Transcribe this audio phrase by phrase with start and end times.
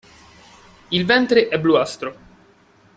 [0.87, 2.15] Il ventre è bluastro.